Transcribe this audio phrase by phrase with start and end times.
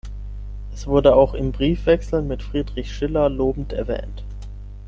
[0.73, 4.23] Es wurde auch im Briefwechsel mit Friedrich Schiller lobend erwähnt.